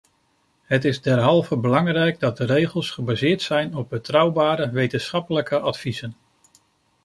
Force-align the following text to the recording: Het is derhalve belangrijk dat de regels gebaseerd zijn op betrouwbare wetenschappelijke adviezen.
Het 0.63 0.85
is 0.85 1.01
derhalve 1.01 1.57
belangrijk 1.57 2.19
dat 2.19 2.37
de 2.37 2.45
regels 2.45 2.89
gebaseerd 2.89 3.41
zijn 3.41 3.75
op 3.75 3.89
betrouwbare 3.89 4.69
wetenschappelijke 4.71 5.59
adviezen. 5.59 6.15